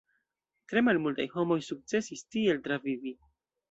Tre 0.71 0.83
malmultaj 0.87 1.29
homoj 1.35 1.61
sukcesis 1.69 2.27
tiel 2.33 2.67
travivi. 2.69 3.19